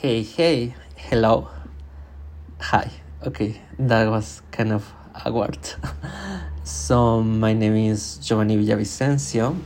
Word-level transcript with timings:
Hey, 0.00 0.22
hey, 0.22 0.74
hello, 0.96 1.50
hi. 2.58 2.90
Okay, 3.22 3.60
that 3.78 4.08
was 4.08 4.40
kind 4.50 4.72
of 4.72 4.90
awkward. 5.14 5.58
so, 6.64 7.22
my 7.22 7.52
name 7.52 7.76
is 7.76 8.16
Giovanni 8.16 8.56
Villavicencio, 8.56 9.60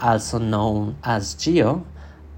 also 0.00 0.38
known 0.38 0.96
as 1.04 1.36
Gio, 1.36 1.84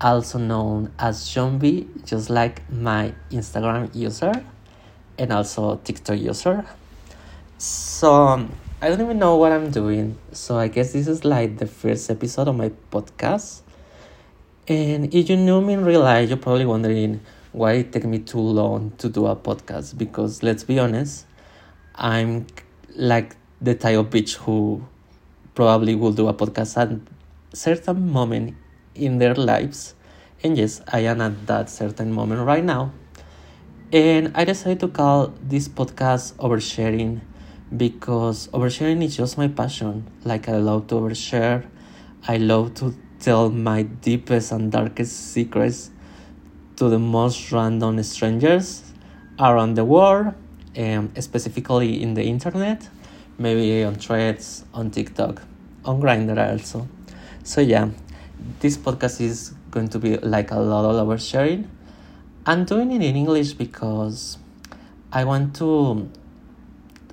also 0.03 0.39
known 0.39 0.93
as 0.99 1.23
Jombi, 1.31 1.89
just 2.05 2.29
like 2.29 2.71
my 2.71 3.15
Instagram 3.31 3.89
user 3.95 4.45
and 5.17 5.33
also 5.33 5.77
TikTok 5.77 6.19
user. 6.19 6.67
So, 7.57 8.47
I 8.83 8.89
don't 8.91 9.01
even 9.01 9.19
know 9.19 9.37
what 9.37 9.53
I'm 9.53 9.71
doing. 9.71 10.19
So, 10.33 10.59
I 10.59 10.69
guess 10.69 10.93
this 10.93 11.09
is 11.09 11.25
like 11.25 11.57
the 11.57 11.67
first 11.67 12.11
episode 12.11 12.49
of 12.49 12.57
my 12.57 12.71
podcast. 12.93 13.63
And 14.71 15.13
if 15.13 15.29
you 15.29 15.37
knew 15.37 15.61
me 15.61 15.73
in 15.73 15.85
real 15.85 16.03
life, 16.03 16.29
you're 16.29 16.39
probably 16.39 16.65
wondering 16.65 17.23
why 17.51 17.73
it 17.73 17.91
took 17.91 18.05
me 18.05 18.21
too 18.21 18.39
long 18.39 18.93
to 18.99 19.09
do 19.09 19.27
a 19.27 19.35
podcast. 19.35 19.99
Because 19.99 20.45
let's 20.45 20.63
be 20.63 20.79
honest, 20.79 21.27
I'm 21.97 22.47
like 22.95 23.35
the 23.61 23.75
type 23.75 23.99
of 23.99 24.11
bitch 24.11 24.37
who 24.37 24.87
probably 25.57 25.97
will 25.97 26.13
do 26.13 26.29
a 26.29 26.35
podcast 26.35 26.77
at 26.77 26.97
certain 27.53 28.13
moment 28.13 28.55
in 28.95 29.19
their 29.19 29.35
lives. 29.35 29.97
And 30.45 30.57
yes, 30.57 30.81
I 30.87 31.01
am 31.01 31.21
at 31.21 31.49
that 31.49 31.69
certain 31.69 32.13
moment 32.13 32.47
right 32.47 32.63
now. 32.63 32.93
And 33.93 34.31
I 34.37 34.45
decided 34.45 34.79
to 34.87 34.89
call 34.89 35.35
this 35.43 35.67
podcast 35.67 36.35
Oversharing 36.35 37.23
because 37.77 38.47
oversharing 38.53 39.03
is 39.03 39.17
just 39.17 39.37
my 39.37 39.49
passion. 39.49 40.07
Like 40.23 40.49
I 40.49 40.59
love 40.59 40.87
to 40.87 40.95
overshare. 40.95 41.67
I 42.29 42.37
love 42.37 42.75
to 42.75 42.95
tell 43.21 43.51
my 43.51 43.83
deepest 43.83 44.51
and 44.53 44.73
darkest 44.73 45.33
secrets 45.33 45.91
to 46.77 46.89
the 46.89 46.99
most 46.99 47.53
random 47.53 48.03
strangers 48.03 48.83
around 49.39 49.75
the 49.75 49.85
world, 49.85 50.35
and 50.75 51.11
specifically 51.23 52.03
in 52.03 52.15
the 52.15 52.25
internet, 52.25 52.89
maybe 53.39 53.85
on 53.85 53.95
threads, 53.95 54.65
on 54.73 54.91
TikTok, 54.91 55.43
on 55.85 56.01
Grindr 56.01 56.39
also. 56.51 56.89
So 57.45 57.61
yeah, 57.61 57.91
this 58.61 58.77
podcast 58.77 59.21
is 59.21 59.53
going 59.71 59.89
to 59.89 59.99
be 59.99 60.17
like 60.19 60.51
a 60.51 60.59
lot 60.59 60.85
of 60.85 61.07
oversharing. 61.07 61.69
I'm 62.47 62.65
doing 62.65 62.91
it 62.93 63.03
in 63.03 63.17
English 63.17 63.53
because 63.53 64.39
I 65.13 65.25
want 65.25 65.55
to 65.57 66.09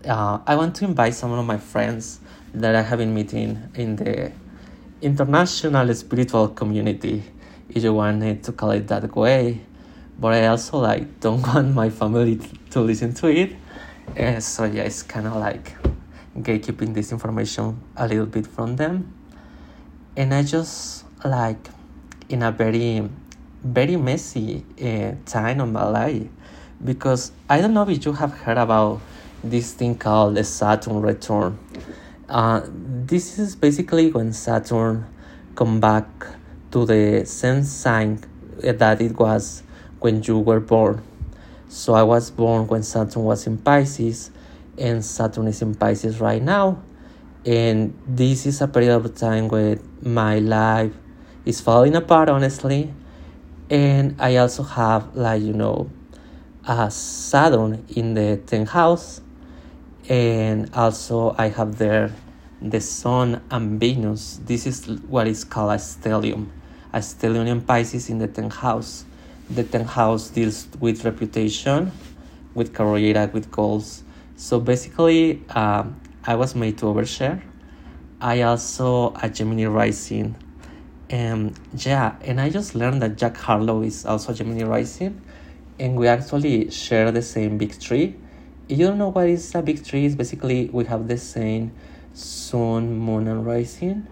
uh, 0.07 0.39
I 0.47 0.55
want 0.55 0.75
to 0.77 0.85
invite 0.85 1.15
some 1.15 1.31
of 1.31 1.45
my 1.45 1.57
friends 1.57 2.19
that 2.53 2.75
I 2.75 2.81
have 2.81 2.99
been 2.99 3.13
meeting 3.13 3.61
in 3.75 3.97
the 3.97 4.31
international 5.01 5.93
spiritual 5.93 6.49
community, 6.49 7.23
if 7.69 7.83
you 7.83 7.93
wanted 7.93 8.43
to 8.43 8.51
call 8.51 8.71
it 8.71 8.87
that 8.87 9.15
way. 9.15 9.61
But 10.19 10.33
I 10.33 10.47
also 10.47 10.79
like 10.79 11.19
don't 11.19 11.41
want 11.41 11.73
my 11.73 11.89
family 11.89 12.39
to 12.71 12.81
listen 12.81 13.13
to 13.15 13.27
it. 13.27 13.55
Uh, 14.17 14.39
so 14.39 14.65
yeah, 14.65 14.83
it's 14.83 15.03
kind 15.03 15.27
of 15.27 15.35
like 15.35 15.75
gatekeeping 16.37 16.93
this 16.93 17.11
information 17.11 17.81
a 17.95 18.07
little 18.07 18.25
bit 18.25 18.47
from 18.47 18.75
them. 18.75 19.13
And 20.15 20.33
I 20.33 20.43
just 20.43 21.05
like 21.23 21.69
in 22.29 22.43
a 22.43 22.51
very 22.51 23.09
very 23.63 23.95
messy 23.97 24.63
uh, 24.81 25.13
time 25.25 25.59
of 25.59 25.71
my 25.71 25.83
life 25.85 26.27
because 26.83 27.31
I 27.49 27.59
don't 27.59 27.73
know 27.73 27.87
if 27.89 28.05
you 28.05 28.13
have 28.13 28.33
heard 28.33 28.57
about 28.57 29.01
this 29.43 29.73
thing 29.73 29.97
called 29.97 30.35
the 30.35 30.43
Saturn 30.43 31.01
return. 31.01 31.57
Uh, 32.29 32.61
this 32.67 33.39
is 33.39 33.55
basically 33.55 34.11
when 34.11 34.33
Saturn 34.33 35.05
come 35.55 35.79
back 35.79 36.05
to 36.71 36.85
the 36.85 37.25
same 37.25 37.63
sign 37.63 38.21
that 38.61 38.99
it 38.99 39.17
was 39.17 39.63
when 39.99 40.21
you 40.23 40.37
were 40.37 40.59
born. 40.59 41.01
So 41.69 41.93
I 41.93 42.03
was 42.03 42.29
born 42.29 42.67
when 42.67 42.83
Saturn 42.83 43.23
was 43.23 43.47
in 43.47 43.57
Pisces, 43.57 44.31
and 44.77 45.05
Saturn 45.05 45.47
is 45.47 45.61
in 45.61 45.75
Pisces 45.75 46.19
right 46.19 46.41
now. 46.41 46.83
And 47.45 47.97
this 48.05 48.45
is 48.45 48.59
a 48.59 48.67
period 48.67 48.93
of 48.93 49.15
time 49.15 49.47
where 49.47 49.79
my 50.01 50.39
life 50.39 50.91
is 51.45 51.61
falling 51.61 51.95
apart, 51.95 52.27
honestly. 52.27 52.93
And 53.69 54.19
I 54.19 54.35
also 54.35 54.63
have, 54.63 55.15
like, 55.15 55.41
you 55.41 55.53
know, 55.53 55.89
a 56.67 56.91
Saturn 56.91 57.85
in 57.95 58.15
the 58.15 58.41
10th 58.45 58.67
house 58.67 59.21
and 60.09 60.73
also 60.73 61.35
I 61.37 61.49
have 61.49 61.77
there 61.77 62.13
the 62.61 62.81
Sun 62.81 63.41
and 63.51 63.79
Venus. 63.79 64.39
This 64.45 64.65
is 64.65 64.87
what 65.07 65.27
is 65.27 65.43
called 65.43 65.71
a 65.71 65.75
stellium. 65.75 66.47
A 66.93 66.99
stellium 66.99 67.47
in 67.47 67.61
Pisces 67.61 68.09
in 68.09 68.17
the 68.17 68.27
10th 68.27 68.53
house. 68.53 69.05
The 69.49 69.63
10th 69.63 69.85
house 69.87 70.29
deals 70.29 70.67
with 70.79 71.05
reputation, 71.05 71.91
with 72.53 72.73
career, 72.73 73.29
with 73.31 73.51
goals. 73.51 74.03
So 74.35 74.59
basically, 74.59 75.43
uh, 75.49 75.85
I 76.25 76.35
was 76.35 76.55
made 76.55 76.77
to 76.79 76.85
overshare. 76.85 77.41
I 78.19 78.41
also 78.41 79.13
a 79.21 79.29
Gemini 79.29 79.65
rising. 79.65 80.35
And 81.09 81.57
yeah, 81.75 82.15
and 82.21 82.41
I 82.41 82.49
just 82.49 82.75
learned 82.75 83.01
that 83.03 83.17
Jack 83.17 83.37
Harlow 83.37 83.81
is 83.83 84.05
also 84.05 84.33
Gemini 84.33 84.63
rising. 84.63 85.21
And 85.79 85.95
we 85.95 86.07
actually 86.07 86.71
share 86.71 87.11
the 87.11 87.21
same 87.21 87.57
big 87.57 87.73
three 87.73 88.15
you 88.67 88.85
don't 88.85 88.97
know 88.97 89.09
what 89.09 89.29
is 89.29 89.55
a 89.55 89.61
big 89.61 89.79
three 89.79 90.05
it's 90.05 90.15
basically 90.15 90.69
we 90.73 90.83
have 90.85 91.07
the 91.07 91.17
same 91.17 91.71
sun 92.13 92.97
moon 92.97 93.27
and 93.27 93.45
rising 93.45 94.05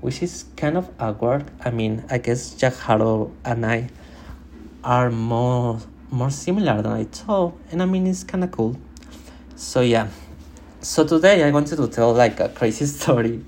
which 0.00 0.22
is 0.22 0.44
kind 0.56 0.76
of 0.76 0.88
awkward. 0.98 1.44
I 1.64 1.70
mean 1.70 2.04
i 2.08 2.18
guess 2.18 2.54
jack 2.54 2.74
harlow 2.74 3.32
and 3.44 3.66
i 3.66 3.90
are 4.82 5.10
more 5.10 5.80
more 6.10 6.30
similar 6.30 6.80
than 6.80 6.92
i 6.92 7.04
thought 7.04 7.54
and 7.70 7.82
i 7.82 7.84
mean 7.84 8.06
it's 8.06 8.24
kind 8.24 8.44
of 8.44 8.50
cool. 8.50 8.78
So 9.56 9.80
yeah. 9.80 10.08
So 10.80 11.04
today 11.04 11.42
i 11.42 11.50
wanted 11.50 11.76
to 11.76 11.88
tell 11.88 12.14
like 12.14 12.40
a 12.40 12.48
crazy 12.48 12.86
story 12.98 13.44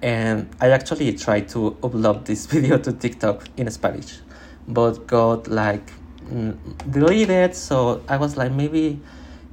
and 0.00 0.48
i 0.60 0.68
actually 0.70 1.12
tried 1.12 1.48
to 1.48 1.76
upload 1.82 2.24
this 2.24 2.46
video 2.54 2.78
to 2.78 2.92
tiktok 2.92 3.44
in 3.56 3.70
spanish 3.70 4.18
but 4.66 5.06
got 5.06 5.46
like 5.48 5.92
deleted 6.90 7.54
so 7.54 8.02
i 8.08 8.16
was 8.16 8.36
like 8.36 8.50
maybe 8.50 9.00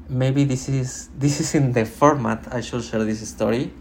maybe 0.10 0.44
this 0.44 0.68
is 0.68 1.10
this 1.18 1.40
is 1.40 1.54
in 1.54 1.72
the 1.72 1.86
format 1.86 2.52
I 2.52 2.62
should 2.62 2.84
share 2.84 3.04
this 3.04 3.28
story. 3.30 3.72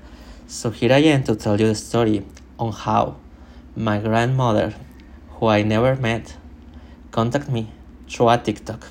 So 0.46 0.70
here 0.70 0.92
I 0.92 0.98
am 0.98 1.24
to 1.24 1.34
tell 1.34 1.58
you 1.58 1.68
the 1.68 1.74
story 1.74 2.24
on 2.58 2.72
how 2.72 3.16
my 3.74 3.98
grandmother, 3.98 4.74
who 5.30 5.46
I 5.46 5.62
never 5.62 5.96
met, 5.96 6.36
contacted 7.10 7.52
me 7.52 7.72
through 8.08 8.28
a 8.28 8.38
TikTok. 8.38 8.86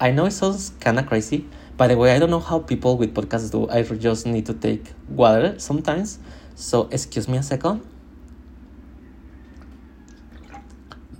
I 0.00 0.12
know 0.12 0.26
it 0.26 0.32
sounds 0.32 0.70
kind 0.80 0.98
of 0.98 1.06
crazy. 1.06 1.46
By 1.76 1.88
the 1.88 1.96
way, 1.96 2.14
I 2.14 2.18
don't 2.18 2.30
know 2.30 2.40
how 2.40 2.60
people 2.60 2.96
with 2.96 3.14
podcasts 3.14 3.50
do. 3.50 3.68
I 3.68 3.82
just 3.82 4.26
need 4.26 4.46
to 4.46 4.54
take 4.54 4.92
water 5.08 5.58
sometimes. 5.58 6.18
So 6.54 6.88
excuse 6.90 7.26
me 7.26 7.38
a 7.38 7.42
second. 7.42 7.86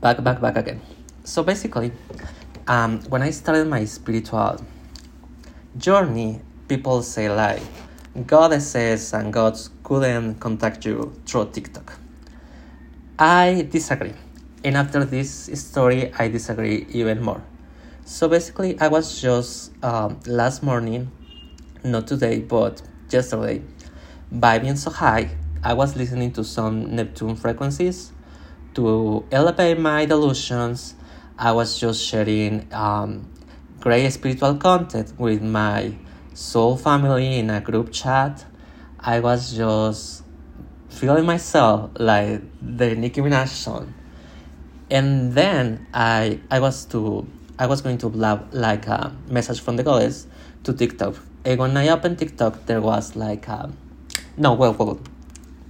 Back, 0.01 0.23
back, 0.23 0.41
back 0.41 0.57
again. 0.57 0.81
So 1.25 1.43
basically, 1.43 1.93
um, 2.67 3.01
when 3.09 3.23
I 3.23 3.31
started 3.31 3.69
my 3.69 3.85
spiritual 3.85 4.65
journey, 5.77 6.41
people 6.69 7.03
say 7.03 7.29
like 7.31 7.63
goddesses 8.27 9.13
and 9.13 9.33
gods 9.33 9.71
couldn't 9.85 10.41
contact 10.41 10.85
you 10.85 11.13
through 11.27 11.51
TikTok. 11.53 11.99
I 13.19 13.69
disagree. 13.71 14.15
And 14.65 14.77
after 14.77 15.05
this 15.05 15.51
story, 15.55 16.13
I 16.19 16.29
disagree 16.29 16.87
even 16.91 17.23
more. 17.23 17.43
So 18.05 18.29
basically, 18.29 18.79
I 18.81 18.89
was 18.89 19.21
just 19.21 19.73
um, 19.85 20.19
last 20.27 20.63
morning, 20.63 21.11
not 21.85 22.07
today, 22.07 22.41
but 22.41 22.83
yesterday, 23.09 23.63
by 24.33 24.59
being 24.59 24.77
so 24.77 24.91
high, 24.91 25.31
I 25.63 25.75
was 25.75 25.97
listening 25.97 26.33
to 26.33 26.45
some 26.45 26.95
Neptune 26.97 27.37
frequencies 27.37 28.13
to 28.75 29.25
elevate 29.31 29.79
my 29.79 30.07
delusions. 30.07 30.95
I 31.39 31.53
was 31.53 31.79
just 31.79 32.03
sharing 32.05 32.67
um, 32.73 33.31
great 33.81 34.11
spiritual 34.11 34.57
content 34.57 35.13
with 35.19 35.43
my 35.43 35.95
soul 36.35 36.77
family 36.77 37.39
in 37.39 37.49
a 37.49 37.61
group 37.63 37.91
chat. 37.91 38.45
I 38.99 39.21
was 39.21 39.57
just 39.57 40.23
feeling 40.91 41.25
myself 41.25 41.91
like 41.99 42.43
the 42.61 42.95
Nicki 42.95 43.23
Minaj 43.23 43.49
song. 43.49 43.95
And 44.91 45.33
then 45.33 45.87
I 45.95 46.41
I 46.51 46.61
was 46.61 46.85
to 46.87 47.27
I 47.59 47.67
was 47.67 47.81
going 47.81 47.97
to 47.99 48.11
upload 48.11 48.53
like 48.53 48.87
a 48.87 49.17
message 49.29 49.61
from 49.61 49.77
the 49.77 49.83
goddess 49.83 50.27
to 50.65 50.75
TikTok. 50.75 51.17
And 51.47 51.59
when 51.59 51.77
I 51.77 51.89
opened 51.89 52.19
TikTok, 52.19 52.67
there 52.67 52.83
was 52.83 53.17
like 53.17 53.49
a, 53.49 53.73
no 54.37 54.53
well 54.53 54.75
well 54.75 55.01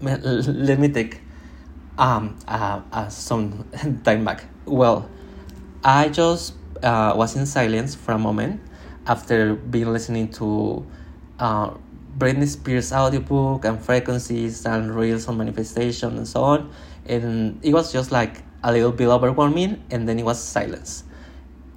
let 0.01 0.81
me 0.81 0.89
take 0.89 1.21
um 1.97 2.37
uh, 2.49 2.81
uh 2.93 3.09
some 3.09 3.67
time 4.05 4.25
back. 4.25 4.47
Well, 4.67 5.09
I 5.85 6.09
just 6.09 6.55
uh, 6.83 7.15
was 7.17 7.37
in 7.37 7.47
silence 7.47 7.95
for 7.95 8.13
a 8.13 8.19
moment 8.19 8.61
after 9.07 9.55
being 9.57 9.93
listening 9.93 10.29
to 10.29 10.87
uh, 11.39 11.71
Britney 12.19 12.47
Spears 12.47 12.93
audiobook 12.93 13.65
and 13.65 13.81
frequencies 13.81 14.67
and 14.67 14.95
reels 14.95 15.29
on 15.29 15.39
manifestation 15.39 16.17
and 16.17 16.29
so 16.29 16.43
on. 16.43 16.73
And 17.07 17.59
it 17.65 17.73
was 17.73 17.93
just 17.93 18.13
like 18.13 18.43
a 18.63 18.73
little 18.73 18.93
bit 18.93 19.09
overwhelming, 19.09 19.83
and 19.91 20.09
then 20.09 20.19
it 20.19 20.25
was 20.25 20.43
silence. 20.43 21.05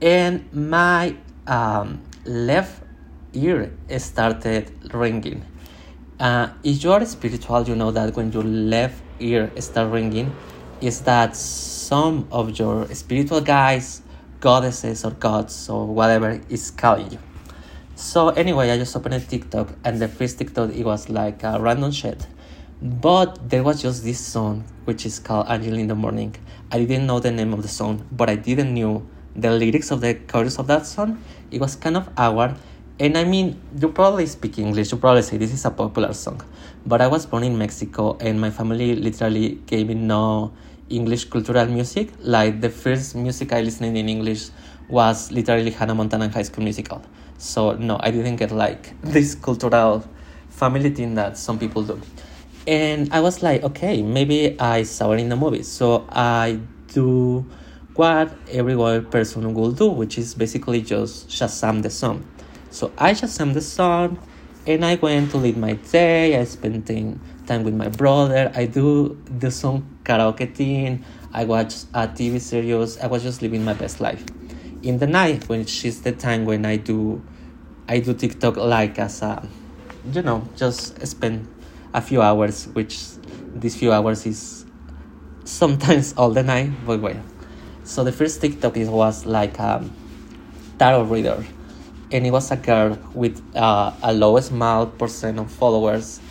and 0.01 0.51
my 0.53 1.15
um, 1.47 2.01
left 2.25 2.83
ear 3.33 3.73
started 3.97 4.71
ringing. 4.94 5.45
Uh, 6.19 6.49
if 6.63 6.83
you 6.83 6.91
are 6.94 7.06
spiritual, 7.06 7.63
you 7.67 7.75
know 7.75 7.91
that 7.91 8.15
when 8.15 8.31
your 8.31 8.44
left 8.44 9.01
ear 9.19 9.51
start 9.59 9.91
ringing, 9.91 10.33
is 10.81 11.01
that 11.01 11.35
some 11.35 12.27
of 12.31 12.57
your 12.59 12.88
spiritual 12.94 13.41
guides, 13.41 14.02
goddesses 14.44 15.06
or 15.06 15.12
gods 15.12 15.69
or 15.69 15.88
whatever 15.88 16.42
is 16.50 16.69
calling 16.69 17.10
you. 17.13 17.19
So 17.95 18.28
anyway, 18.30 18.72
I 18.72 18.78
just 18.78 18.94
opened 18.94 19.16
a 19.16 19.22
TikTok 19.22 19.69
and 19.86 20.01
the 20.01 20.10
first 20.10 20.38
TikTok 20.38 20.72
it 20.72 20.84
was 20.84 21.07
like 21.07 21.44
a 21.44 21.62
random 21.62 21.92
shit. 21.92 22.28
But 22.81 23.50
there 23.50 23.63
was 23.63 23.81
just 23.81 24.04
this 24.04 24.19
song 24.19 24.66
which 24.84 25.06
is 25.06 25.18
called 25.18 25.48
Angel 25.48 25.75
in 25.75 25.88
the 25.88 25.95
Morning. 25.95 26.36
I 26.74 26.80
didn't 26.80 27.07
know 27.07 27.22
the 27.22 27.31
name 27.31 27.54
of 27.54 27.62
the 27.62 27.69
song, 27.69 28.06
but 28.12 28.30
I 28.30 28.36
didn't 28.36 28.74
know 28.74 29.07
the 29.34 29.50
lyrics 29.50 29.92
of 29.92 30.01
the 30.01 30.16
chorus 30.16 30.60
of 30.60 30.68
that 30.68 30.86
song. 30.86 31.24
It 31.50 31.62
was 31.62 31.78
kind 31.78 31.95
of 31.95 32.10
awkward. 32.18 32.57
And 33.00 33.18
I 33.18 33.24
mean, 33.24 33.62
you 33.80 33.88
probably 33.88 34.25
speak 34.25 34.60
English, 34.60 34.92
you 34.92 34.98
probably 34.98 35.22
say 35.22 35.38
this 35.38 35.54
is 35.54 35.63
a 35.63 35.72
popular 35.72 36.12
song. 36.12 36.42
But 36.86 37.00
I 37.00 37.07
was 37.07 37.25
born 37.25 37.45
in 37.45 37.57
Mexico 37.57 38.18
and 38.19 38.42
my 38.42 38.50
family 38.50 38.94
literally 38.94 39.62
gave 39.68 39.88
me 39.88 39.94
no 39.94 40.51
English 40.95 41.25
cultural 41.25 41.66
music. 41.66 42.10
Like 42.22 42.62
the 42.62 42.69
first 42.69 43.16
music 43.16 43.54
I 43.54 43.62
listened 43.62 43.98
in 43.98 44.10
English 44.10 44.50
was 44.90 45.31
literally 45.31 45.72
Hannah 45.72 45.95
Montana 45.95 46.30
High 46.30 46.44
School 46.44 46.63
Musical. 46.63 47.01
So 47.38 47.74
no, 47.74 47.98
I 48.00 48.12
didn't 48.12 48.38
get 48.38 48.51
like 48.51 48.94
this 49.01 49.36
cultural 49.36 50.04
family 50.50 50.92
thing 50.92 51.16
that 51.16 51.38
some 51.38 51.60
people 51.60 51.84
do. 51.84 52.00
And 52.66 53.12
I 53.12 53.19
was 53.19 53.44
like, 53.44 53.63
okay, 53.63 54.01
maybe 54.01 54.57
I 54.60 54.84
saw 54.84 55.12
it 55.12 55.19
in 55.19 55.30
the 55.30 55.36
movie. 55.36 55.63
So 55.63 56.06
I 56.10 56.60
do 56.88 57.45
what 57.95 58.31
every 58.50 58.74
other 58.74 59.01
person 59.01 59.54
will 59.54 59.72
do, 59.72 59.90
which 59.90 60.18
is 60.18 60.34
basically 60.34 60.81
just 60.81 61.28
Shazam 61.28 61.81
the 61.81 61.90
song. 61.90 62.25
So 62.69 62.92
I 62.98 63.13
Shazam 63.13 63.54
the 63.54 63.62
song 63.62 64.18
and 64.65 64.86
I 64.86 64.95
went 64.95 65.31
to 65.31 65.38
lead 65.38 65.57
my 65.57 65.74
day. 65.74 66.39
I 66.39 66.45
spent 66.45 66.88
time 66.88 67.63
with 67.63 67.74
my 67.74 67.89
brother. 67.89 68.51
I 68.56 68.65
do 68.65 69.21
the 69.39 69.51
song 69.51 70.00
karaoke 70.04 70.54
thing. 70.56 71.04
I 71.33 71.45
watch 71.45 71.83
a 71.94 72.07
TV 72.07 72.39
series. 72.39 72.98
I 73.00 73.07
was 73.07 73.24
just 73.24 73.42
living 73.42 73.65
my 73.65 73.74
best 73.74 74.00
life. 74.00 74.24
In 74.81 75.00
the 75.00 75.07
night, 75.07 75.50
which 75.50 75.83
is 75.86 76.01
the 76.01 76.12
time 76.12 76.45
when 76.45 76.65
I 76.65 76.77
do, 76.77 77.21
I 77.88 78.00
do 78.00 78.13
TikTok 78.13 78.57
like 78.57 79.00
as 79.00 79.21
a, 79.21 79.48
you 80.12 80.21
know, 80.21 80.48
just 80.56 81.06
spend 81.06 81.48
a 81.94 82.01
few 82.01 82.21
hours, 82.21 82.68
which 82.68 83.00
these 83.56 83.75
few 83.75 83.92
hours 83.92 84.25
is 84.25 84.66
sometimes 85.44 86.13
all 86.13 86.31
the 86.31 86.44
night, 86.44 86.71
but 86.86 87.01
well. 87.01 87.21
So 87.83 88.04
the 88.04 88.13
first 88.13 88.39
TikTok 88.39 88.77
is, 88.77 88.89
was 88.89 89.25
like 89.25 89.59
a 89.59 89.83
tarot 90.80 91.04
reader, 91.04 91.45
and 92.13 92.27
it 92.27 92.31
was 92.31 92.51
a 92.51 92.56
girl 92.56 92.98
with 93.15 93.42
uh, 93.56 93.92
a 94.04 94.13
low 94.13 94.39
small 94.39 94.86
percent 94.86 95.39
of 95.39 95.51
followers, 95.51 96.21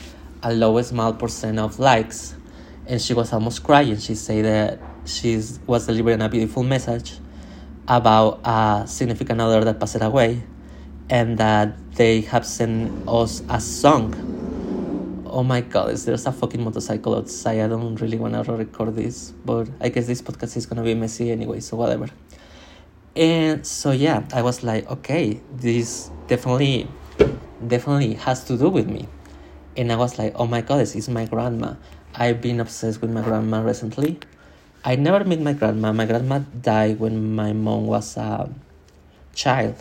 a 0.44 0.54
low 0.54 0.80
small 0.80 1.12
percent 1.12 1.58
of 1.58 1.80
likes, 1.80 2.34
and 2.86 3.02
she 3.02 3.12
was 3.12 3.32
almost 3.32 3.64
crying. 3.64 3.98
She 3.98 4.14
said 4.14 4.44
that 4.44 4.78
she 5.04 5.42
was 5.66 5.86
delivering 5.86 6.22
a 6.22 6.28
beautiful 6.28 6.62
message 6.62 7.18
about 7.88 8.40
a 8.44 8.84
significant 8.86 9.40
other 9.40 9.64
that 9.64 9.80
passed 9.80 10.00
away, 10.00 10.44
and 11.10 11.36
that 11.38 11.74
they 11.96 12.20
have 12.20 12.46
sent 12.46 12.92
us 13.08 13.42
a 13.50 13.60
song. 13.60 14.14
Oh 15.26 15.42
my 15.42 15.62
god, 15.62 15.90
is 15.90 16.04
there's 16.04 16.26
a 16.26 16.32
fucking 16.32 16.62
motorcycle 16.62 17.16
outside? 17.16 17.58
I 17.58 17.66
don't 17.66 17.96
really 17.96 18.18
want 18.18 18.34
to 18.34 18.52
record 18.52 18.94
this, 18.94 19.32
but 19.44 19.68
I 19.80 19.88
guess 19.88 20.06
this 20.06 20.22
podcast 20.22 20.56
is 20.56 20.66
gonna 20.66 20.84
be 20.84 20.94
messy 20.94 21.32
anyway, 21.32 21.58
so 21.58 21.76
whatever. 21.76 22.08
And 23.14 23.66
so 23.66 23.90
yeah, 23.90 24.24
I 24.32 24.42
was 24.42 24.62
like, 24.62 24.88
okay, 24.90 25.40
this 25.54 26.10
definitely, 26.28 26.88
definitely 27.66 28.14
has 28.14 28.44
to 28.44 28.56
do 28.56 28.70
with 28.70 28.88
me. 28.88 29.06
And 29.76 29.92
I 29.92 29.96
was 29.96 30.18
like, 30.18 30.32
oh 30.36 30.46
my 30.46 30.62
god, 30.62 30.80
this 30.80 30.96
is 30.96 31.08
my 31.08 31.26
grandma. 31.26 31.74
I've 32.14 32.40
been 32.40 32.60
obsessed 32.60 33.00
with 33.00 33.10
my 33.10 33.22
grandma 33.22 33.60
recently. 33.60 34.18
I 34.84 34.96
never 34.96 35.24
met 35.24 35.40
my 35.40 35.52
grandma. 35.52 35.92
My 35.92 36.06
grandma 36.06 36.40
died 36.60 36.98
when 36.98 37.34
my 37.34 37.52
mom 37.52 37.86
was 37.86 38.16
a 38.16 38.50
child. 39.34 39.76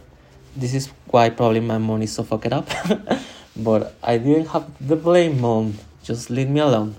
This 0.56 0.74
is 0.74 0.88
why 1.08 1.30
probably 1.30 1.62
my 1.62 1.78
mom 1.78 2.02
is 2.02 2.12
so 2.12 2.24
fucked 2.24 2.52
up. 2.52 2.70
but 3.56 3.96
I 4.04 4.18
didn't 4.18 4.48
have 4.48 4.70
the 4.86 4.96
blame, 4.96 5.40
mom. 5.40 5.76
Just 6.04 6.30
leave 6.30 6.50
me 6.50 6.60
alone. 6.60 6.96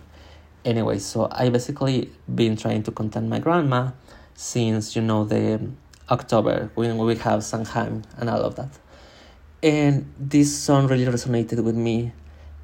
Anyway, 0.65 0.99
so 0.99 1.29
I 1.31 1.51
basically 1.51 2.11
been 2.33 2.57
trying 2.57 2.83
to 2.85 2.91
contact 2.91 3.27
my 3.27 3.39
grandma 3.39 3.91
since 4.35 4.97
you 4.97 5.03
know 5.03 5.25
the 5.25 5.61
October 6.13 6.71
when 6.75 6.99
we 6.99 7.17
have 7.17 7.43
Samhain 7.43 8.05
and 8.19 8.29
all 8.29 8.43
of 8.43 8.55
that. 8.57 8.73
And 9.63 10.13
this 10.19 10.55
song 10.57 10.87
really 10.87 11.07
resonated 11.07 11.65
with 11.65 11.75
me 11.75 12.13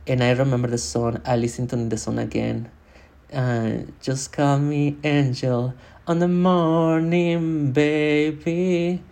and 0.08 0.24
I 0.24 0.30
remember 0.32 0.68
the 0.68 0.78
song. 0.78 1.20
I 1.24 1.36
listened 1.36 1.70
to 1.70 1.76
the 1.76 1.98
song 1.98 2.18
again. 2.18 2.70
Uh, 3.32 3.84
just 4.00 4.32
call 4.32 4.58
me 4.58 4.96
Angel 5.04 5.74
on 6.06 6.18
the 6.18 6.28
morning, 6.28 7.72
baby. 7.72 9.02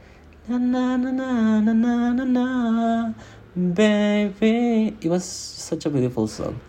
Na 0.49 0.57
na 0.57 0.97
na 0.97 1.11
na 1.13 1.61
na 1.61 1.73
na 1.73 2.13
na 2.13 2.25
na, 2.25 3.13
baby. 3.55 4.97
It 5.01 5.09
was 5.09 5.25
such 5.25 5.85
a 5.85 5.91
beautiful 5.91 6.27
song. 6.27 6.61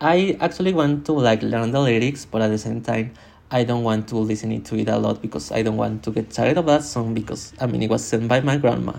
I 0.00 0.36
actually 0.40 0.74
want 0.74 1.06
to 1.06 1.12
like 1.12 1.42
learn 1.42 1.70
the 1.70 1.80
lyrics, 1.80 2.24
but 2.24 2.42
at 2.42 2.48
the 2.48 2.58
same 2.58 2.82
time, 2.82 3.14
I 3.50 3.64
don't 3.64 3.82
want 3.82 4.08
to 4.08 4.16
listen 4.16 4.60
to 4.62 4.76
it 4.76 4.88
a 4.88 4.98
lot 4.98 5.22
because 5.22 5.50
I 5.52 5.62
don't 5.62 5.78
want 5.78 6.02
to 6.04 6.10
get 6.10 6.30
tired 6.30 6.58
of 6.58 6.66
that 6.66 6.84
song 6.84 7.14
because 7.14 7.54
I 7.58 7.66
mean 7.66 7.82
it 7.82 7.90
was 7.90 8.04
sent 8.04 8.28
by 8.28 8.40
my 8.40 8.58
grandma. 8.58 8.94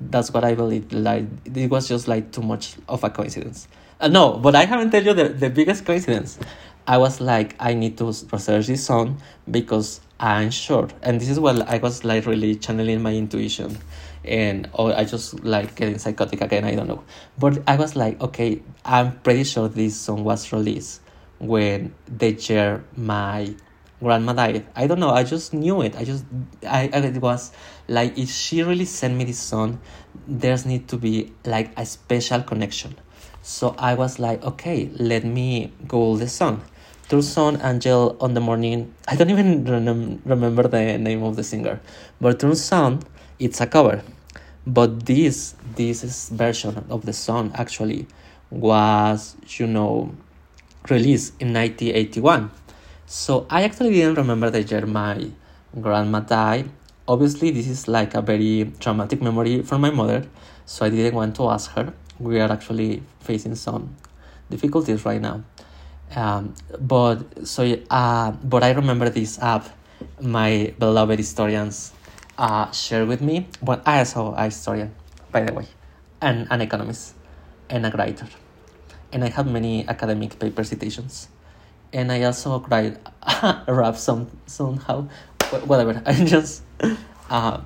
That's 0.00 0.32
what 0.32 0.44
I 0.44 0.54
believe. 0.54 0.90
Like 0.92 1.26
it 1.44 1.70
was 1.70 1.88
just 1.88 2.08
like 2.08 2.32
too 2.32 2.40
much 2.40 2.76
of 2.88 3.04
a 3.04 3.10
coincidence. 3.10 3.68
Uh, 4.00 4.08
no, 4.08 4.38
but 4.38 4.54
I 4.54 4.64
haven't 4.64 4.90
tell 4.90 5.04
you 5.04 5.12
the, 5.12 5.28
the 5.28 5.50
biggest 5.50 5.84
coincidence. 5.84 6.38
I 6.86 6.98
was 6.98 7.20
like, 7.20 7.54
I 7.60 7.74
need 7.74 7.98
to 7.98 8.06
research 8.06 8.66
this 8.66 8.84
song 8.84 9.20
because 9.48 10.00
I'm 10.18 10.50
sure. 10.50 10.88
And 11.02 11.20
this 11.20 11.28
is 11.28 11.38
what 11.38 11.68
I 11.68 11.76
was 11.78 12.02
like 12.02 12.26
really 12.26 12.56
channeling 12.56 13.02
my 13.02 13.14
intuition. 13.14 13.78
And 14.24 14.70
or 14.72 14.94
I 14.94 15.04
just 15.04 15.44
like 15.44 15.74
getting 15.74 15.98
psychotic 15.98 16.40
again, 16.40 16.64
I 16.64 16.74
don't 16.74 16.88
know. 16.88 17.04
But 17.38 17.62
I 17.68 17.76
was 17.76 17.94
like, 17.94 18.20
okay, 18.22 18.62
I'm 18.84 19.18
pretty 19.20 19.44
sure 19.44 19.68
this 19.68 19.96
song 19.96 20.24
was 20.24 20.50
released 20.50 21.02
when 21.38 21.94
they 22.06 22.36
share 22.36 22.82
my 22.96 23.54
grandma 24.02 24.32
died. 24.32 24.66
I 24.74 24.86
don't 24.86 25.00
know, 25.00 25.10
I 25.10 25.24
just 25.24 25.54
knew 25.54 25.82
it. 25.82 25.96
I 25.96 26.04
just 26.04 26.24
I, 26.66 26.90
I 26.92 26.98
it 26.98 27.22
was 27.22 27.52
like 27.88 28.18
if 28.18 28.28
she 28.30 28.62
really 28.62 28.84
sent 28.84 29.14
me 29.16 29.24
this 29.24 29.38
song, 29.38 29.80
there's 30.26 30.66
need 30.66 30.88
to 30.88 30.96
be 30.96 31.32
like 31.44 31.70
a 31.78 31.86
special 31.86 32.42
connection 32.42 32.96
so 33.42 33.74
I 33.76 33.94
was 33.94 34.20
like, 34.20 34.42
okay, 34.44 34.88
let 34.94 35.24
me 35.24 35.72
Google 35.80 36.16
the 36.16 36.28
song. 36.28 36.62
Song 37.20 37.60
Angel 37.60 38.16
on 38.20 38.32
the 38.32 38.40
Morning. 38.40 38.94
I 39.06 39.16
don't 39.16 39.28
even 39.28 39.64
rem- 39.66 40.22
remember 40.24 40.62
the 40.66 40.96
name 40.96 41.22
of 41.24 41.36
the 41.36 41.44
singer, 41.44 41.78
but 42.22 42.40
song, 42.56 43.02
it's 43.38 43.60
a 43.60 43.66
cover. 43.66 44.02
But 44.66 45.04
this 45.04 45.54
this 45.76 46.30
version 46.30 46.86
of 46.88 47.04
the 47.04 47.12
song 47.12 47.52
actually 47.54 48.06
was, 48.50 49.36
you 49.58 49.66
know, 49.66 50.14
released 50.88 51.34
in 51.38 51.52
1981. 51.52 52.50
So 53.12 53.46
I 53.50 53.64
actually 53.64 53.92
didn't 53.92 54.14
remember 54.16 54.48
the 54.48 54.62
year 54.62 54.86
my 54.86 55.28
grandma 55.78 56.20
died. 56.20 56.70
Obviously, 57.06 57.50
this 57.50 57.68
is 57.68 57.86
like 57.86 58.14
a 58.14 58.22
very 58.22 58.72
traumatic 58.80 59.20
memory 59.20 59.60
for 59.60 59.76
my 59.76 59.90
mother, 59.90 60.24
so 60.64 60.86
I 60.86 60.88
didn't 60.88 61.14
want 61.14 61.36
to 61.36 61.50
ask 61.50 61.72
her 61.72 61.92
we 62.18 62.40
are 62.40 62.50
actually 62.50 63.02
facing 63.20 63.54
some 63.54 63.94
difficulties 64.48 65.04
right 65.04 65.20
now. 65.20 65.44
Um, 66.16 66.54
but 66.80 67.46
so 67.46 67.76
uh, 67.90 68.30
but 68.32 68.64
I 68.64 68.70
remember 68.72 69.10
this 69.10 69.38
app 69.40 69.68
my 70.18 70.72
beloved 70.78 71.18
historians 71.18 71.92
uh, 72.38 72.70
shared 72.72 73.08
with 73.08 73.20
me. 73.20 73.46
But 73.60 73.82
I 73.84 73.98
also 73.98 74.32
a 74.32 74.44
historian, 74.48 74.94
by 75.30 75.44
the 75.44 75.52
way, 75.52 75.68
and 76.22 76.48
an 76.48 76.62
economist 76.62 77.12
and 77.68 77.84
a 77.84 77.90
writer, 77.90 78.28
and 79.12 79.22
I 79.22 79.28
have 79.28 79.46
many 79.46 79.86
academic 79.86 80.38
paper 80.38 80.64
citations, 80.64 81.28
and 81.92 82.10
I 82.10 82.22
also 82.22 82.60
write 82.60 82.96
rap 83.68 83.96
some 83.96 84.30
somehow, 84.46 85.08
whatever. 85.66 86.02
I 86.06 86.24
just 86.24 86.62
uh, 87.30 87.60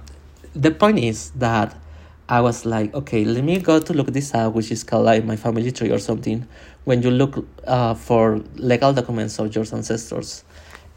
the 0.54 0.70
point 0.70 0.98
is 0.98 1.30
that 1.36 1.76
I 2.28 2.40
was 2.40 2.66
like, 2.66 2.92
okay, 2.94 3.24
let 3.24 3.44
me 3.44 3.60
go 3.60 3.78
to 3.78 3.92
look 3.92 4.08
this 4.08 4.34
up, 4.34 4.54
which 4.54 4.70
is 4.72 4.82
called 4.82 5.06
like 5.06 5.24
my 5.24 5.36
family 5.36 5.70
tree 5.70 5.90
or 5.90 5.98
something. 5.98 6.46
When 6.84 7.02
you 7.02 7.10
look 7.10 7.46
uh, 7.66 7.94
for 7.94 8.42
legal 8.56 8.92
documents 8.92 9.38
of 9.38 9.54
your 9.54 9.64
ancestors, 9.72 10.44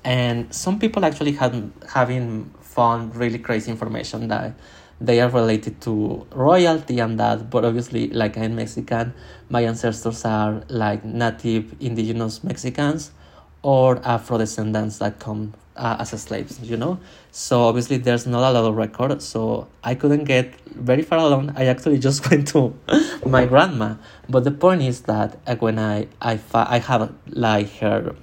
and 0.04 0.54
some 0.54 0.80
people 0.80 1.06
actually 1.06 1.34
have 1.34 1.72
having 1.88 2.50
found 2.62 3.16
really 3.16 3.38
crazy 3.40 3.70
information 3.70 4.28
that 4.30 4.54
they 5.02 5.22
are 5.22 5.30
related 5.30 5.82
to 5.82 6.26
royalty 6.32 7.00
and 7.00 7.20
that. 7.20 7.50
But 7.50 7.66
obviously, 7.66 8.10
like 8.10 8.38
I'm 8.38 8.56
Mexican, 8.56 9.14
my 9.50 9.62
ancestors 9.64 10.26
are 10.26 10.64
like 10.70 11.04
native 11.06 11.76
indigenous 11.80 12.44
Mexicans 12.44 13.12
or 13.62 14.00
Afro 14.06 14.38
descendants 14.38 15.00
that 15.00 15.20
come 15.20 15.54
uh, 15.76 15.98
as 16.00 16.10
slaves, 16.10 16.60
you 16.62 16.78
know. 16.78 17.00
So 17.32 17.64
obviously 17.64 17.98
there's 17.98 18.28
not 18.28 18.50
a 18.50 18.52
lot 18.52 18.66
of 18.70 18.76
record, 18.76 19.22
so 19.22 19.68
I 19.84 19.96
couldn't 19.96 20.26
get 20.26 20.54
very 20.66 21.02
far 21.02 21.20
along. 21.20 21.54
I 21.56 21.66
actually 21.66 22.00
just 22.08 22.30
went 22.30 22.48
to 22.50 22.74
my 23.26 23.46
grandma. 23.46 23.96
But 24.28 24.44
the 24.44 24.52
point 24.52 24.82
is 24.82 25.02
that 25.02 25.40
uh, 25.48 25.56
when 25.56 25.80
I 25.80 26.08
I 26.22 26.38
fa- 26.38 26.68
I 26.70 26.80
have 26.80 27.14
like 27.28 27.72
her 27.80 28.16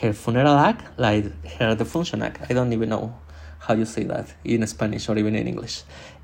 her 0.00 0.12
funeral 0.12 0.56
act, 0.56 0.98
like 0.98 1.24
her 1.58 1.74
defunction 1.74 2.22
act. 2.22 2.50
I 2.50 2.54
don't 2.54 2.72
even 2.72 2.88
know 2.88 3.14
how 3.58 3.74
you 3.74 3.84
say 3.84 4.04
that 4.04 4.32
in 4.44 4.66
Spanish 4.66 5.08
or 5.08 5.16
even 5.18 5.34
in 5.34 5.46
English. 5.46 5.82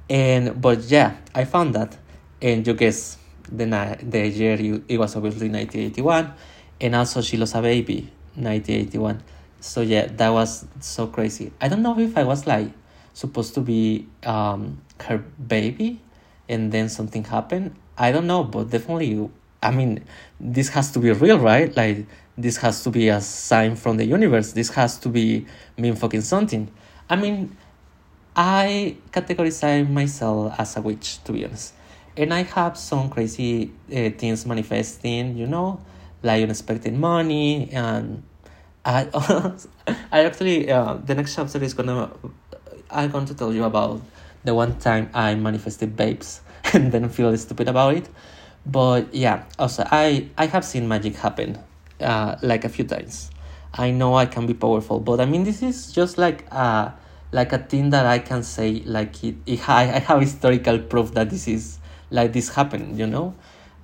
And 0.08 0.60
but 0.60 0.80
yeah, 0.84 1.16
I 1.34 1.44
found 1.44 1.74
that, 1.74 1.96
and 2.42 2.66
you 2.66 2.74
guess 2.74 3.16
the 3.50 3.66
the 4.02 4.28
year 4.28 4.82
it 4.88 4.98
was 4.98 5.16
obviously 5.16 5.48
1981, 5.48 6.32
and 6.80 6.94
also 6.94 7.20
she 7.20 7.36
lost 7.36 7.54
a 7.54 7.62
baby 7.62 8.10
1981. 8.34 9.22
So 9.60 9.82
yeah, 9.82 10.06
that 10.06 10.30
was 10.30 10.66
so 10.80 11.06
crazy. 11.06 11.52
I 11.60 11.68
don't 11.68 11.82
know 11.82 11.98
if 11.98 12.16
I 12.16 12.24
was 12.24 12.46
like 12.46 12.70
supposed 13.12 13.54
to 13.54 13.60
be 13.60 14.06
um 14.24 14.80
her 15.02 15.18
baby, 15.18 16.00
and 16.48 16.72
then 16.72 16.88
something 16.88 17.24
happened. 17.24 17.74
I 17.96 18.12
don't 18.12 18.26
know, 18.26 18.44
but 18.44 18.70
definitely, 18.70 19.28
I 19.62 19.70
mean, 19.70 20.04
this 20.38 20.68
has 20.70 20.90
to 20.92 20.98
be 20.98 21.10
real, 21.12 21.38
right? 21.38 21.74
Like 21.76 22.06
this 22.38 22.56
has 22.58 22.82
to 22.84 22.90
be 22.90 23.08
a 23.08 23.20
sign 23.20 23.76
from 23.76 23.98
the 23.98 24.04
universe. 24.04 24.52
This 24.52 24.70
has 24.70 24.98
to 25.00 25.08
be 25.08 25.46
mean 25.76 25.94
fucking 25.96 26.22
something. 26.22 26.70
I 27.08 27.16
mean, 27.16 27.56
I 28.34 28.96
categorize 29.12 29.88
myself 29.88 30.54
as 30.58 30.76
a 30.76 30.80
witch, 30.80 31.22
to 31.24 31.32
be 31.32 31.44
honest. 31.44 31.74
And 32.16 32.32
I 32.32 32.42
have 32.42 32.76
some 32.76 33.10
crazy 33.10 33.72
uh, 33.88 34.10
things 34.10 34.46
manifesting, 34.46 35.36
you 35.36 35.46
know, 35.46 35.80
like 36.22 36.42
unexpected 36.42 36.94
money. 36.94 37.70
And 37.72 38.22
I, 38.84 39.08
I 40.12 40.24
actually, 40.24 40.70
uh, 40.70 40.94
the 40.94 41.14
next 41.14 41.34
chapter 41.34 41.62
is 41.62 41.74
gonna, 41.74 42.10
I'm 42.90 43.10
going 43.10 43.26
to 43.26 43.34
tell 43.34 43.52
you 43.52 43.64
about 43.64 44.00
the 44.44 44.54
one 44.54 44.78
time 44.78 45.10
I 45.14 45.34
manifested 45.34 45.96
babes 45.96 46.40
and 46.72 46.92
then 46.92 47.08
feel 47.08 47.36
stupid 47.36 47.68
about 47.68 47.94
it. 47.94 48.08
But 48.66 49.14
yeah, 49.14 49.44
also, 49.58 49.84
I, 49.90 50.28
I 50.36 50.46
have 50.46 50.64
seen 50.64 50.86
magic 50.86 51.16
happen 51.16 51.58
uh, 52.00 52.36
like 52.42 52.64
a 52.64 52.68
few 52.68 52.84
times. 52.84 53.30
I 53.72 53.90
know 53.90 54.14
I 54.16 54.26
can 54.26 54.46
be 54.46 54.54
powerful, 54.54 55.00
but 55.00 55.20
I 55.20 55.26
mean, 55.26 55.44
this 55.44 55.62
is 55.62 55.92
just 55.92 56.18
like 56.18 56.44
uh, 56.50 56.90
like 57.32 57.52
a 57.52 57.58
thing 57.58 57.90
that 57.90 58.06
I 58.06 58.18
can 58.18 58.42
say 58.42 58.82
like 58.84 59.22
it, 59.22 59.36
it 59.46 59.68
I, 59.68 59.82
I 59.82 59.98
have 60.00 60.20
historical 60.20 60.78
proof 60.78 61.14
that 61.14 61.30
this 61.30 61.46
is 61.46 61.78
like 62.10 62.32
this 62.32 62.48
happened 62.48 62.98
you 62.98 63.06
know 63.06 63.34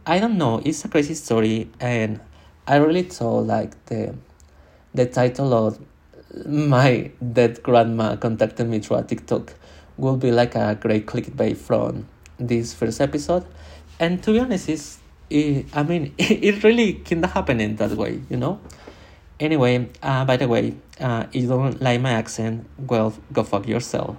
I 0.04 0.18
don't 0.18 0.38
know 0.38 0.60
it's 0.64 0.84
a 0.84 0.88
crazy 0.88 1.14
story 1.14 1.70
and 1.80 2.20
I 2.66 2.76
really 2.76 3.02
thought 3.02 3.46
like 3.46 3.72
the 3.86 4.14
the 4.94 5.06
title 5.06 5.52
of 5.54 5.78
my 6.46 7.10
dead 7.32 7.62
grandma 7.62 8.16
contacted 8.16 8.68
me 8.68 8.80
through 8.80 8.98
a 8.98 9.02
TikTok 9.02 9.54
will 9.96 10.16
be 10.16 10.32
like 10.32 10.54
a 10.54 10.74
great 10.74 11.06
clickbait 11.06 11.56
from 11.56 12.06
this 12.38 12.74
first 12.74 13.00
episode 13.00 13.46
and 13.98 14.22
to 14.22 14.32
be 14.32 14.40
honest 14.40 14.68
it's 14.68 14.98
it, 15.30 15.66
I 15.74 15.82
mean 15.82 16.14
it, 16.18 16.62
really 16.62 16.94
kind 16.94 17.24
of 17.24 17.32
happened 17.32 17.62
in 17.62 17.76
that 17.76 17.92
way 17.92 18.20
you 18.28 18.36
know 18.36 18.60
Anyway, 19.38 19.86
uh, 20.02 20.24
by 20.24 20.38
the 20.38 20.48
way, 20.48 20.74
uh, 20.98 21.26
if 21.30 21.42
you 21.42 21.48
don't 21.48 21.80
like 21.82 22.00
my 22.00 22.12
accent, 22.12 22.64
well, 22.78 23.12
go 23.34 23.42
fuck 23.42 23.68
yourself. 23.68 24.16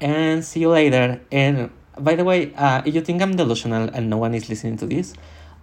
And 0.00 0.42
see 0.42 0.60
you 0.60 0.70
later. 0.70 1.20
And 1.30 1.70
by 1.98 2.14
the 2.14 2.24
way, 2.24 2.54
uh, 2.54 2.80
if 2.86 2.94
you 2.94 3.02
think 3.02 3.20
I'm 3.20 3.36
delusional 3.36 3.90
and 3.92 4.08
no 4.08 4.16
one 4.16 4.34
is 4.34 4.48
listening 4.48 4.78
to 4.78 4.86
this, 4.86 5.12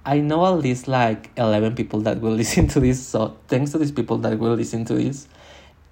I 0.05 0.19
know 0.19 0.45
at 0.45 0.59
least 0.61 0.87
like 0.87 1.31
11 1.37 1.75
people 1.75 2.01
that 2.01 2.19
will 2.19 2.31
listen 2.41 2.67
to 2.69 2.79
this. 2.79 3.05
So 3.05 3.37
thanks 3.47 3.71
to 3.71 3.77
these 3.77 3.91
people 3.91 4.17
that 4.19 4.37
will 4.37 4.53
listen 4.53 4.85
to 4.85 4.93
this. 4.95 5.27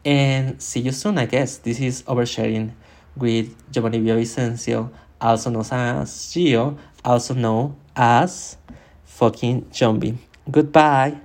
And 0.03 0.61
see 0.61 0.81
you 0.81 0.91
soon, 0.91 1.17
I 1.17 1.25
guess. 1.25 1.57
This 1.57 1.79
is 1.79 2.03
Oversharing 2.03 2.71
with 3.15 3.55
Giovanni 3.71 3.99
Villavicencio, 3.99 4.89
also 5.19 5.49
known 5.49 5.61
as 5.61 6.09
Gio, 6.33 6.77
also 7.05 7.33
known 7.33 7.75
as 7.95 8.57
fucking 9.03 9.69
Zombie. 9.73 10.17
Goodbye. 10.49 11.19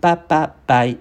Bye 0.00 0.14
bye 0.14 0.50
bye. 0.66 0.98